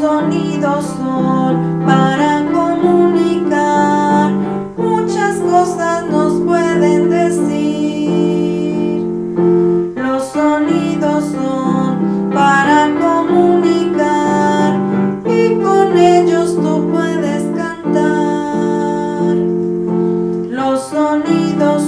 [0.00, 4.32] sonidos son para comunicar.
[4.78, 9.02] Muchas cosas nos pueden decir.
[9.96, 14.78] Los sonidos son para comunicar
[15.26, 19.36] y con ellos tú puedes cantar.
[20.48, 21.79] Los sonidos